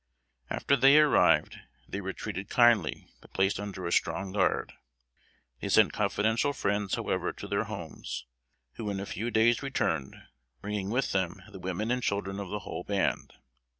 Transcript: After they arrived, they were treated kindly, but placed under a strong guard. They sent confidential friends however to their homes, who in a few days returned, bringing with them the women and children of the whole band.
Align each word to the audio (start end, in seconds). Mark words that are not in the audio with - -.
After 0.49 0.75
they 0.75 0.97
arrived, 0.97 1.59
they 1.87 2.01
were 2.01 2.11
treated 2.11 2.49
kindly, 2.49 3.05
but 3.21 3.33
placed 3.33 3.59
under 3.59 3.85
a 3.85 3.91
strong 3.91 4.31
guard. 4.31 4.73
They 5.59 5.69
sent 5.69 5.93
confidential 5.93 6.53
friends 6.53 6.95
however 6.95 7.31
to 7.33 7.47
their 7.47 7.65
homes, 7.65 8.25
who 8.77 8.89
in 8.89 8.99
a 8.99 9.05
few 9.05 9.29
days 9.29 9.61
returned, 9.61 10.15
bringing 10.59 10.89
with 10.89 11.11
them 11.11 11.43
the 11.51 11.59
women 11.59 11.91
and 11.91 12.01
children 12.01 12.39
of 12.39 12.49
the 12.49 12.61
whole 12.65 12.83
band. 12.83 13.35